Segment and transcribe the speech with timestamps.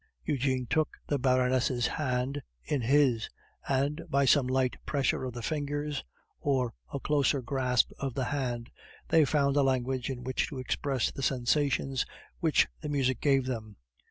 [0.25, 3.29] Eugene took the Baroness' hand in his,
[3.69, 6.03] and by some light pressure of the fingers,
[6.39, 8.71] or a closer grasp of the hand,
[9.09, 12.03] they found a language in which to express the sensations
[12.39, 13.75] which the music gave them.